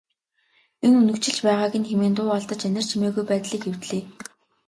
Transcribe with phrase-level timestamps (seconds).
[0.85, 4.03] Энэ үнэгчилж байгааг нь хэмээн дуу алдаж анир чимээгүй байдлыг эвдлээ.